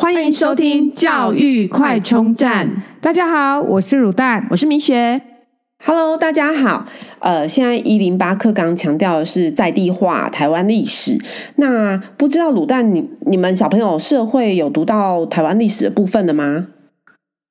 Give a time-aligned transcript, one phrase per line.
[0.00, 2.84] 欢迎收听教育快充站。
[3.00, 5.20] 大家好，我是乳蛋，我是米雪。
[5.84, 6.86] Hello，大家好。
[7.18, 11.18] 呃，现在一零八课纲强调的是在地化台湾历史。
[11.56, 16.68] 那不知道卤蛋，你你们小朋友社会有读到台湾历史的部分的吗？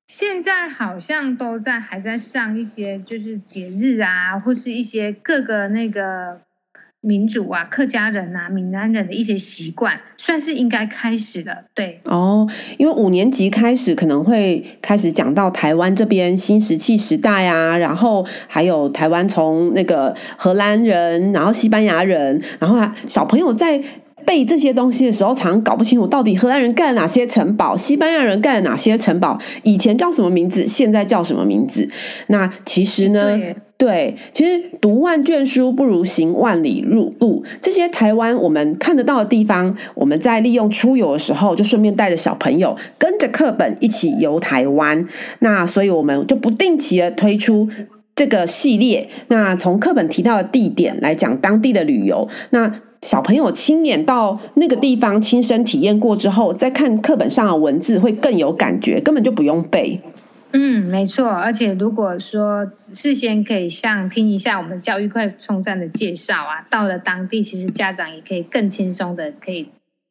[0.08, 6.47] 现在好像都在还在上一些，就是节日啊，或是一些各个那个。
[7.02, 11.66] 民主啊，客家人啊，闽南人的一些习惯，算是应该开始了。
[11.74, 12.48] 对哦，
[12.78, 23.82] 因为五年级开始可能会开始讲到台湾这边新石器时代啊，然后还有台湾从那个荷兰人，然后西班牙人，然后小朋友在
[24.28, 31.88] 背这些东西的时候，常常搞不清楚到底荷兰人盖了哪些城堡，西班牙人盖了哪些城堡，以前叫什么名字，现在叫什么名字。
[32.28, 33.40] 那其实呢？
[33.78, 37.16] 对，其实读万卷书不如行万里路。
[37.20, 45.06] 路这些台湾我们看得到的地方，我们在利用出游的时候，就顺便带着小朋友跟着课本一起游台湾。
[45.40, 47.70] 那所以我们就不定期的推出
[48.16, 49.08] 这个系列。
[49.28, 60.02] 那从课本提到的地点来讲当地的旅游，那小朋友亲眼到那个地方亲身体验过之后，再看课本上的文字会更有感觉，根本就不用背。
[60.54, 61.28] 嗯，没错。
[61.28, 69.70] 而且如果说事先可以像听一下我们教育快充站的介绍啊，到了当地，其实家长也可以更轻松的可以。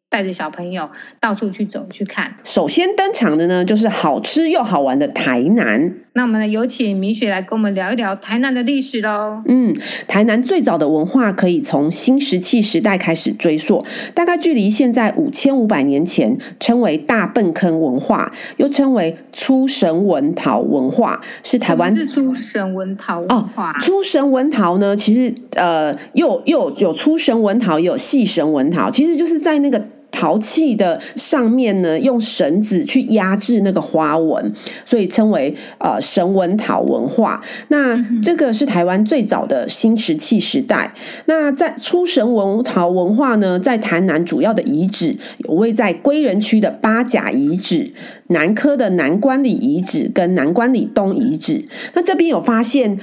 [0.08, 0.88] 带着小朋友
[1.20, 2.36] 到处去走去看。
[2.44, 5.92] 首先登场的呢，就是好吃又好玩的台南。
[6.16, 9.42] 那我们呢，有请米雪来跟我们聊一聊台南的历史喽。
[9.46, 9.76] 嗯，
[10.08, 23.72] 台南最早的文化可以从新石器时代开始追溯，大概距离现在五千五百年前，称为大笨坑文化，又称为粗绳文陶文化，是台湾是粗绳文陶文化。
[23.72, 29.86] 哦，粗绳文陶呢，其实呃，又又有粗绳文陶，也有细绳文陶，其实就是在那个。
[30.18, 34.50] 陶器的上面呢，用绳子去压制那个花纹，
[34.86, 37.42] 所以称为呃绳纹陶文化。
[37.68, 40.94] 那这个是台湾最早的新石器时代。
[41.26, 47.92] 那在出绳纹陶文化呢，在台南主要的遗址有位在归仁区的八甲遗址、
[48.28, 51.62] 南科的南关里遗址跟南关里东遗址。
[51.92, 52.98] 那这边有发现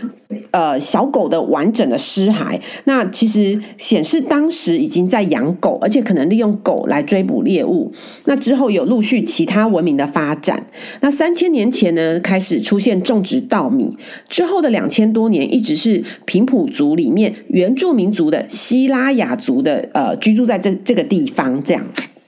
[0.50, 7.03] 呃小狗的完整的尸骸，那其实显示当时已经在养狗，而且可能利用狗来。
[7.04, 7.92] 追捕猎物，
[8.26, 10.66] 那之后有陆续其他文明的发展。
[11.02, 13.96] 那三千年前呢，开始出现种植稻米，
[14.28, 21.86] 之后的两千多年，一直是平埔族里面原住民族的西拉雅族的呃居住在这这个地方，这样。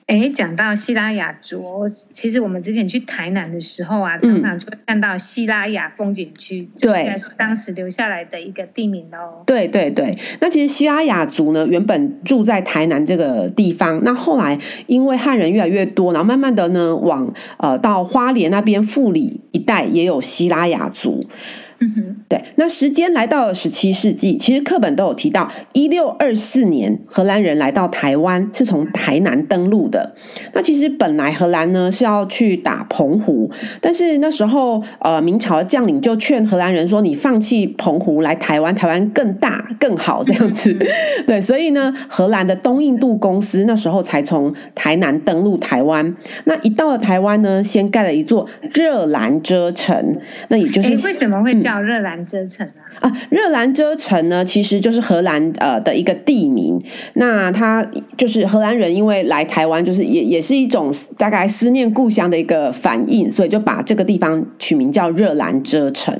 [0.07, 9.41] 哎，讲到西拉雅族，其实我们之前去台南的时候啊，常常就会看到西拉雅风景区，对、嗯，是当时留下来的一个地名哦。
[9.47, 21.25] 对对对，那其实西拉雅族呢，原本住在台南这个地方，那后来因为汉人越来越多，然后慢慢的呢，往呃到花莲那边富里一带也有西拉雅族。
[21.79, 30.15] 嗯哼，对，那时间来到了十七世纪，其实课本都有提到，一六二四年荷兰人来到台湾，是从台南登陆的。
[30.53, 40.73] 那其实本来荷兰呢是要去打澎湖，但是那时候呃明朝的将领就劝荷兰人说：“你放弃澎湖来台湾，台湾更大更好这样子。”
[41.27, 46.15] 对，所以呢，荷兰的东印度公司那时候才从台南登陆台湾。
[46.45, 51.53] 那一到了台湾呢，先盖了一座热兰遮城，那也就是为什么会？
[51.65, 52.67] 叫热兰遮城
[52.99, 53.09] 啊！
[53.09, 56.79] 啊，热兰遮城呢，其实就是荷兰呃的一个地名。
[57.13, 57.83] 那它
[58.15, 66.13] 就是荷兰人因为来台湾，就是也也是一种大概思念故乡的一个反应，所以就把这个地方取名叫热兰遮城。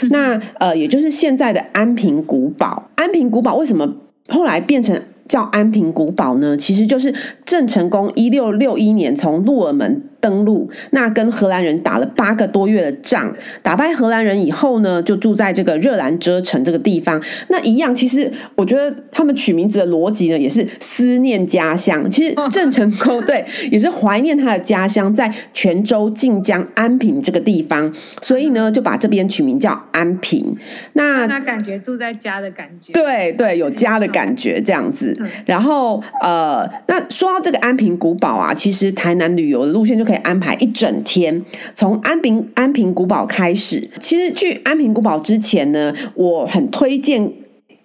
[0.00, 2.90] 嗯、那呃，也就是现在的安平古堡。
[2.94, 3.96] 安平古堡为什么
[4.28, 4.98] 后来变成
[5.28, 6.56] 叫安平古堡呢？
[6.56, 7.14] 其实就是
[7.44, 10.02] 郑成功一六六一年从鹿耳门。
[10.20, 17.22] 登陆，那跟荷兰人打了八个多月的仗，打败荷兰人以后呢，就住在这个热兰遮城这个地方。
[17.48, 22.10] 那一样，其实我觉得他们取名字的逻辑呢，也是思念家乡。
[22.10, 27.92] 其实郑成功对，也是怀念他的家乡，在泉州晋江安平这个地方，
[28.22, 30.56] 所以呢，就把这边取名叫安平。
[30.94, 35.16] 那那感觉住在家的感觉，对对，有家的感觉这样子。
[35.44, 40.16] 然后呃，那说到这个安平古堡啊，其实台南旅游的路线就可以。
[40.26, 41.44] 安排一整天，
[41.74, 43.88] 从安平安平古堡开始。
[44.00, 47.32] 其实去安平古堡之前呢，我很推荐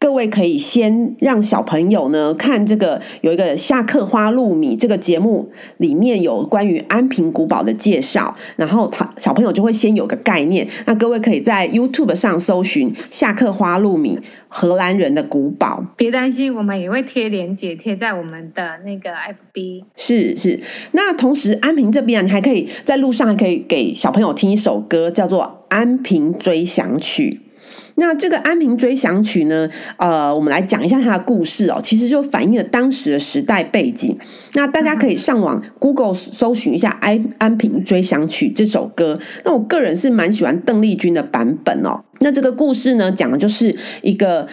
[0.02, 10.68] 各位可以先让小朋友呢看这个有一个下课花露米这个节目，里面有关于安平古堡的介绍，然后他小朋友就会先有个概念。
[10.88, 15.86] 那各位可以在 YouTube 上搜寻下课花露米荷兰人的古堡。
[15.96, 19.84] 别担心，我们也会贴连结贴在我们的那个 FB。
[19.96, 20.60] 是是，
[20.94, 27.42] 那同时安平这边，你还可以在路上还可以给小朋友听一首歌，叫做《安平追想曲》。
[27.96, 31.80] 那这个《安平追想曲》呢，呃，我们来讲一下它的故事哦。
[31.82, 34.18] 其实就反映了当时的时代背景。
[34.54, 39.20] 那大家可以上网 Google 搜寻一下《安安平追想曲》这首歌。
[39.44, 42.02] 那我个人是蛮喜欢邓丽君的版本哦。
[42.20, 44.48] 那这个故事呢，讲的就是一个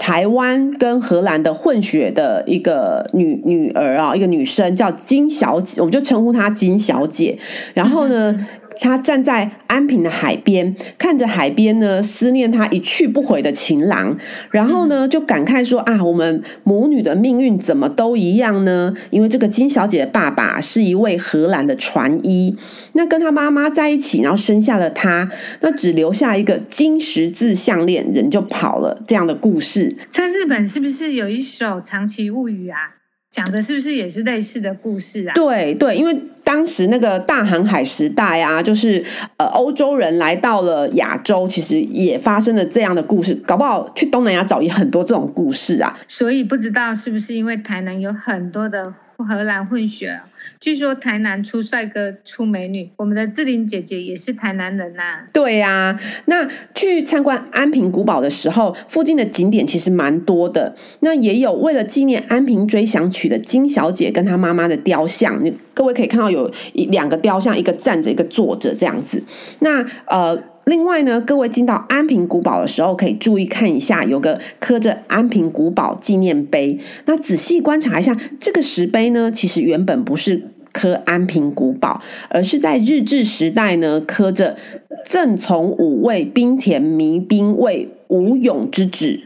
[0.00, 7.38] 台湾跟荷兰的混血的一个女女儿啊，一个女生叫金小姐，我们就称呼她金小姐。
[7.74, 8.34] 然后呢，
[8.80, 14.16] 她站在安平的海边，看着海边呢，思念她一去不回的情郎，
[14.50, 18.94] 然后呢，就感慨说啊，我们母女的命运怎么都一样呢？
[19.10, 22.56] 因为这个金小姐的爸爸是一位荷兰的船医，
[22.94, 25.30] 那跟她妈妈在一起，然后生下了她，
[25.60, 29.02] 那只留下一个金十字项链，人就跑了。
[29.06, 33.01] 这样的故事，在日本是不是有一首《长崎物语》啊？
[33.32, 35.32] 讲的是不是也是类似的故事啊？
[35.34, 36.14] 对对，因为
[36.44, 39.02] 当时那个大航海时代啊，就是
[39.38, 43.34] 呃欧洲人来到了亚洲，其实也发生了这样的故事。
[43.46, 45.98] 搞不好去东南亚找也很多这种故事啊。
[46.06, 50.20] 所以不知道是不是因为台南有很多的荷兰混血。
[50.60, 60.74] 据说台南出帅哥出美女，我们的志玲姐姐也是台南人呐、对呀、那去参观安平古堡的时候，附近的景点其实蛮多的。
[61.00, 69.22] 那也有为了纪念《安平追想曲》的金小姐跟她妈妈的雕像，你各位可以看到有一两个雕像，一个站着，一个坐着这样子。
[69.60, 70.51] 那呃。
[70.66, 76.78] 另外呢，各位进到安平古堡的时候，可以注意看一下，有个刻着安平古堡纪念碑。
[77.06, 84.56] 那仔细观察一下，这个石碑呢，其实原本不是刻安平古堡，而是在日治时代呢，刻着
[85.04, 89.24] 赠从五位滨田弥兵卫武勇之旨。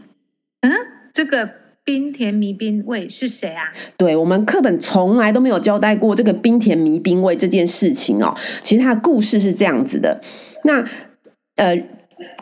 [0.62, 0.72] 嗯，
[1.12, 1.50] 这个
[1.84, 3.64] 冰田弥兵卫是谁啊？
[3.98, 8.34] 对，我们课本从来都没有交代过这个冰田弥兵卫这件事情哦。
[8.62, 10.22] 其实他的故事是这样子的，
[10.64, 10.82] 那。
[11.56, 11.76] 呃，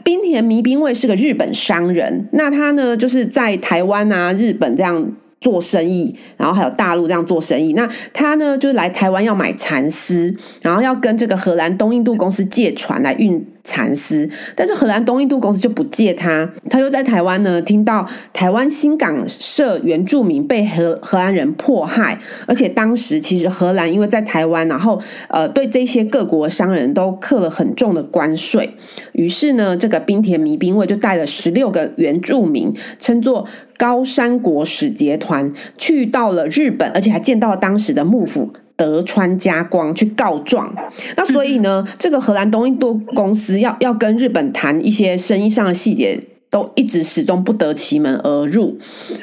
[0.04, 7.72] 滨田弥兵卫是个日本商人，那他呢，就是在台湾啊、日本这样做生意，然后还有大陆这样做生意。
[7.74, 13.46] 那他呢，就来台湾要买蚕丝，然后要跟这个荷兰东印度公司借船来运。
[13.64, 28.76] 蚕丝，但是荷兰东印度公司就不借他，他又在台湾呢，听到台湾新港社原住民被荷荷兰人迫害，而且当时其实荷兰因为在台湾，然后呃对这些各国商人都课了很重的关税，
[29.12, 33.46] 于是呢，这个冰田弥兵卫就带了十六个原住民，称作
[33.78, 38.52] 高山国使节团，去到了日本，而且还见到了当时的幕府。
[38.76, 40.74] 德川家光去告状，
[41.16, 48.76] 那所以呢，这个荷兰东印度公司要要跟日本谈一些生意上的细节，都一直始终不得其门而入。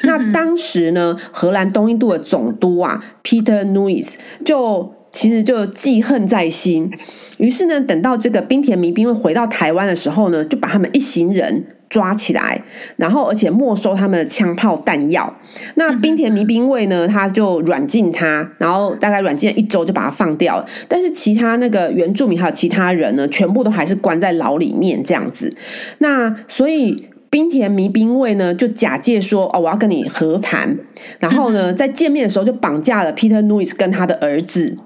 [0.04, 6.90] 那当时呢，荷兰东印度的总督啊，Peter Nuys 就其实就记恨在心，
[7.36, 11.66] 于是呢，等到这个冰田弥兵卫回到台湾的时候呢，就把他们一行人。
[11.92, 12.64] 抓起来，
[12.96, 15.36] 然后而且没收他们的枪炮弹药。
[15.74, 20.66] 那冰田弥兵卫呢，他就软禁他，然后大概软禁了一周就把他放掉了。
[20.88, 25.54] 但是其他那个原住民还有其他人呢，全部都还是关在牢里面这样子。
[25.98, 30.78] 那所以冰田弥兵卫呢，就假借说哦，我要跟你和谈，
[31.18, 34.78] 然后呢，在见面的时候就绑架了 Peter Nuys 跟他的儿子。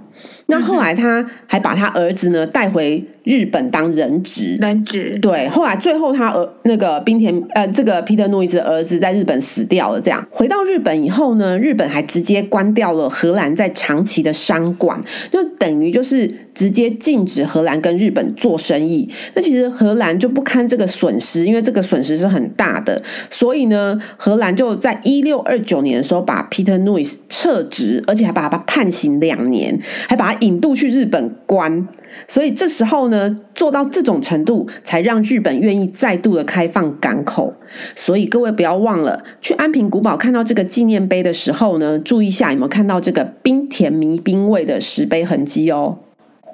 [0.47, 4.56] 那后来他还把他儿子呢带回日本当人质。
[4.61, 5.18] 人质。
[5.21, 10.00] 对，后来最后他儿那个冰田呃这个 Peter Nuys 的儿子在日本死掉了。
[10.00, 15.02] 这样回到日本以后呢，日本还直接关掉了荷兰在长崎的商馆，
[15.33, 19.11] 就等于就是直接禁止荷兰跟日本做生意。
[19.35, 29.78] 那其实荷兰就不堪这个损失，因为这个损失是很大的，所以呢，荷兰就在一六二九年的时候把 Peter Nuys 撤职，而且还把他判刑两年，
[30.09, 30.37] 还把他。
[30.47, 31.88] 引渡去日本关，
[32.28, 33.15] 所以这时候呢，
[33.54, 37.54] 做到这种程度，才让日本愿意再度的开放港口。
[37.94, 45.99] 所以各位不要忘了，去安平古堡看到这个纪念碑的时候呢，注意一下有没有看到这个冰田弥兵卫的石碑痕迹哦。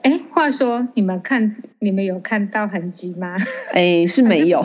[0.03, 3.37] 哎，话说你们看，你们有看到痕迹吗？
[3.73, 4.63] 哎，是没有，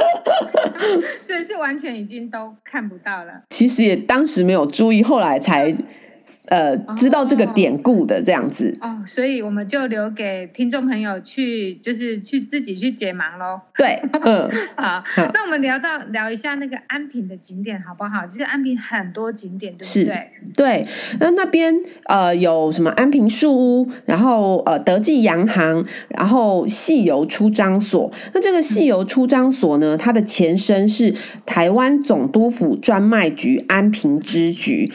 [1.20, 3.42] 所以是完全已经都看不到了。
[3.50, 5.74] 其实也当时没有注意，后来才。
[6.50, 13.60] 呃，知道这个典故的这样子哦，所以我们就留给听众朋友去，就是去自己去解盲喽。
[13.76, 15.02] 对，嗯， 好，
[15.32, 18.26] 那我们聊到聊一下那个安平的景点好不好？
[18.26, 20.14] 其实安平很多景点，对不对？
[20.14, 20.86] 是，对。
[21.20, 21.72] 那那边
[22.06, 28.10] 呃有什么安平树屋，然后呃德记洋行，然后细游出张所。
[28.34, 31.14] 那这个细游出张所呢，它的前身是
[31.46, 34.90] 台湾总督府专卖局安平支局。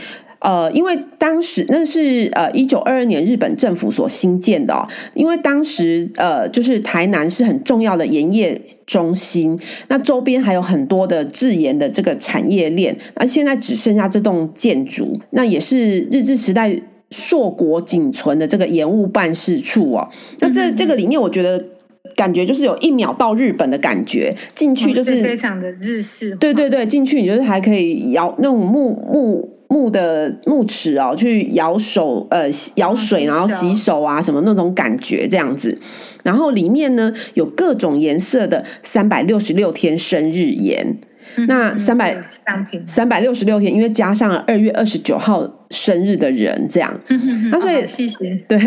[0.45, 20.07] 呃，因为当时那是呃一九二二年日本政府所新建的哦，因为当时呃就是台南是很重要的盐业中心，那周边还有很多的制盐的这个产业链，那现在只剩下这栋建筑，那也是日治时代硕果仅存的这个盐务办事处哦。
[20.41, 21.59] 那这这个里面，我觉得
[22.15, 29.54] 感觉就是有一秒到日本的感觉，进去就是，非常的日式，对对对，进去你就是还可以摇那种木木。
[29.67, 35.77] 木的木尺哦，去舀手呃舀水，然后洗手啊，什么那种感觉这样子。
[36.24, 40.98] 然后里面呢有各种颜色的三百六十六天生日盐。
[41.48, 42.17] 那三百
[42.88, 46.94] 三百六十六天，因为加上了二月二十九号生日的人，这样。
[47.51, 48.34] 那所以谢谢。
[48.48, 48.58] 对，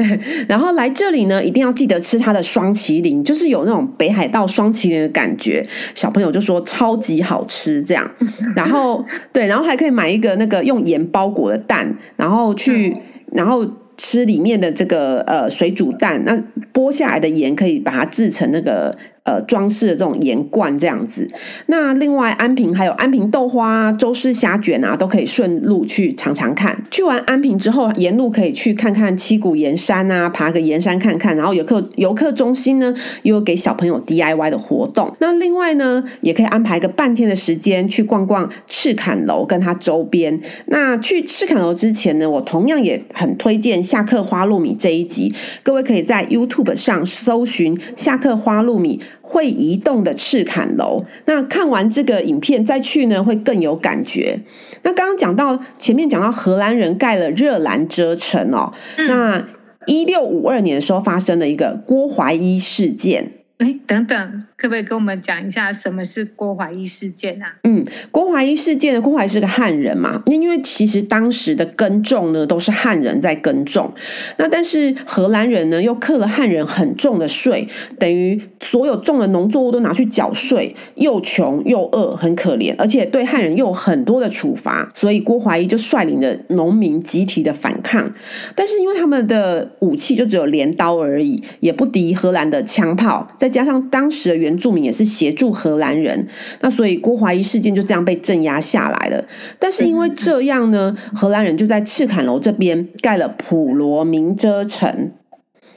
[0.49, 5.67] 然后来这里呢，一定要记得吃它的双麒麟，就是有那种北海道双麒麟的感觉。
[5.95, 8.09] 小朋友就说超级好吃，这样。
[8.55, 12.95] 然后对，然后还可以买一个那个用盐包裹的蛋，然后去，
[13.33, 16.23] 然后吃里面的这个呃水煮蛋。
[16.25, 16.37] 那
[16.73, 18.97] 剥下来的盐可以把它制成那个。
[19.28, 21.28] 呃，装饰的这种盐罐这样子。
[21.66, 26.82] 那另外安平还有安平豆花、周氏虾卷啊，都可以顺路去尝尝看。
[26.90, 31.37] 去完安平之后，沿路可以去看看七股盐山啊，爬个盐山看看。
[31.37, 32.94] 然后游客游客中心呢，
[33.25, 35.14] 又有给小朋友 DIY 的活动。
[35.18, 40.40] 那另外呢，也可以安排个半天的时间去逛逛赤崁楼跟它周边。
[40.68, 45.35] 那去赤崁楼之前呢，我同样也很推荐下课花露米这一集。
[45.62, 48.99] 各位可以在 YouTube 上搜寻下课花露米。
[49.28, 54.40] 会移动的赤坎楼，那看完这个影片再去呢，会更有感觉。
[54.82, 59.49] 那刚刚讲到前面讲到荷兰人盖了热兰遮城哦，嗯、那
[59.87, 63.32] 一六五二年的时候发生了一个郭怀一事件。
[63.58, 67.55] 哎，等等，可不可以跟我们讲一下什么是郭怀一事件啊？
[67.62, 73.95] 嗯，郭怀一事件呢，郭怀是个汉人嘛，那因为其实当时的耕种呢都是汉人在耕种，
[74.37, 77.69] 那但是荷兰人呢又克了汉人很重的税，
[78.00, 88.12] 等于所有种的农作物都拿去缴税，又穷又饿，很可怜，而且对汉人又有很多的处罚，所以郭怀一就率领的农民集体的反抗，
[88.57, 96.26] 但是因为他们的武器就只有镰刀而已，也不敌荷兰的枪炮，再加上当时的原原住民也是协助荷兰人，
[96.62, 99.23] 那所以郭怀一事件就这样被镇压下来了。
[99.59, 105.12] 但是因为这样呢，荷兰人就在赤坎楼这边盖了普罗明遮城。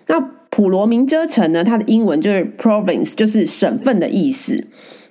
[0.07, 4.65] 那普罗明遮城呢，它的英文就是 province，就是省份的意思。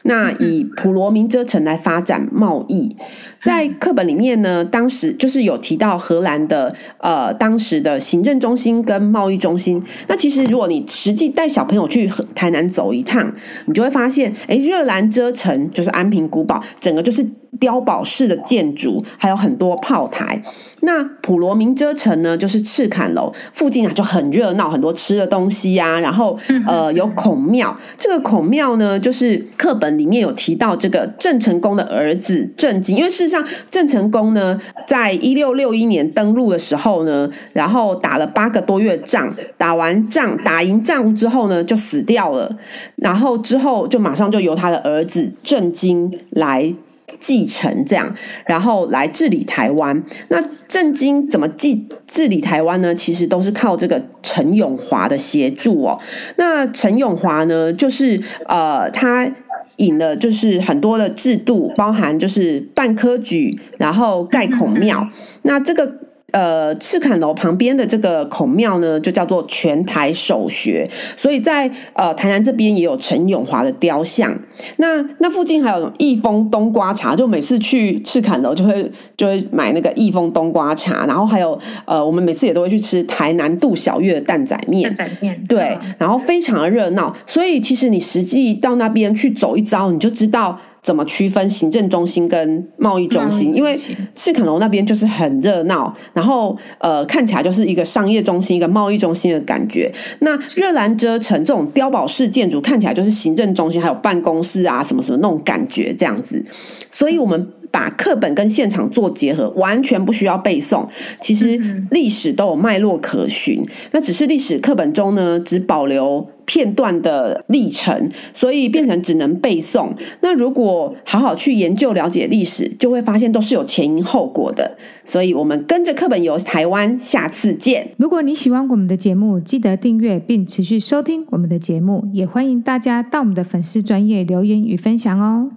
[0.04, 2.96] 那以普罗明遮城来发展贸易，
[3.42, 9.82] 在课本里面呢，当时就是有提到荷兰的呃当时的行政中心跟贸易中心。
[10.08, 13.32] 那其实如果你实际带小朋友去台南走一趟，
[13.66, 17.26] 你就会发现，哎，热兰遮城就是安平古堡，整个就是。
[17.58, 20.40] 碉堡式的建筑，还有很多炮台。
[20.82, 26.00] 那普罗民遮城呢，就是赤坎楼附近啊，就很热闹，很多吃的东西呀、啊。
[26.00, 27.76] 然后呃，有孔庙。
[27.98, 32.96] 这个孔庙呢，就是课本里面有提到这个郑成功的儿子郑经。
[32.96, 42.54] 因为事实上，郑成功呢，在一六六一年登陆的时候呢，然后打了八个多月仗，打完仗打赢仗之后呢，就死掉了。
[42.96, 46.74] 然后之后就马上就由他的儿子郑经来。
[47.18, 48.14] 继承这样，
[48.46, 50.00] 然后来治理台湾。
[50.28, 52.94] 那郑经怎么治治理台湾呢？
[52.94, 56.00] 其实都是靠这个陈永华的协助哦。
[56.36, 59.28] 那陈永华呢，就是呃，他
[59.76, 65.08] 引了就是很多的制度，包含就是办科举，然后盖孔庙。
[65.42, 66.09] 那这个。
[66.32, 74.36] 呃，赤坎楼旁边的这个孔庙呢，就叫做全台首学，所以在呃台南这边也有陈永华的雕像。
[74.76, 87.14] 那那附近还有益丰冬瓜茶，就每次去赤坎楼就会就会买那个益丰冬瓜茶，然后还有呃，我们每次也都会去吃台南杜小月的蛋仔面，蛋仔面对，然后非常的热闹。
[87.26, 90.58] 所以其实你实际到那边去走一遭，你就知道。
[90.82, 93.54] 怎么区分行政中心跟贸易中心？
[93.54, 93.78] 因为
[94.14, 99.92] 赤坎楼那边就是很热闹，然后呃看起来就是一个商业中心、一个贸易中心的感觉。
[100.20, 106.42] 那热兰遮城这种碉堡式建筑看起来就是行政中心，还有办公室啊什么什么那种感觉这样子。
[106.90, 110.86] 所以我们把课本跟现场做结合，完全不需要背诵。
[111.20, 111.58] 其实
[111.90, 119.90] 历史都有脉络可循，那只是历史课本中呢，只保留片段的历程，所以变成只能背诵。
[120.20, 124.76] 那如果好好去研究了解历史，就会发现都是有前因后果的。
[125.04, 127.88] 所以，我们跟着课本游台湾，下次见。
[127.96, 135.50] 如果你喜欢我们的节目，记得订阅并持续收听我们的节目，也欢迎大家到我们的粉丝专业留言与分享哦。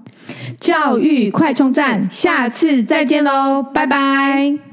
[0.60, 4.73] 教育快充站，下次再见喽，拜拜。